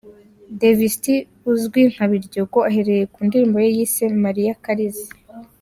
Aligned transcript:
Davis 0.59 0.95
D 1.03 1.05
uzwi 1.51 1.81
nka 1.91 2.05
’Biryogo’ 2.11 2.59
ahereye 2.69 3.03
ku 3.13 3.19
ndirimbo 3.27 3.57
ye 3.63 3.69
yise 3.77 4.03
’Maria 4.23 4.55
Kaliza’. 4.63 5.07